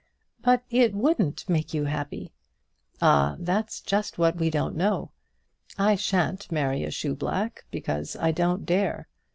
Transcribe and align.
"But 0.41 0.63
it 0.71 0.95
wouldn't 0.95 1.47
make 1.47 1.75
you 1.75 1.85
happy." 1.85 2.33
"Ah! 3.03 3.35
that's 3.37 3.79
just 3.81 4.17
what 4.17 4.35
we 4.37 4.49
don't 4.49 4.75
know. 4.75 5.11
I 5.77 5.93
shan't 5.93 6.51
marry 6.51 6.83
a 6.83 6.89
shoe 6.89 7.13
black, 7.13 7.65
because 7.69 8.15
I 8.15 8.31
don't 8.31 8.65
dare. 8.65 9.07